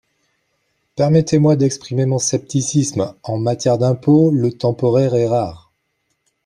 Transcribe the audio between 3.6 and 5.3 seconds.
d’impôt, le temporaire est